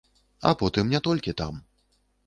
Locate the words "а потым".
0.49-0.91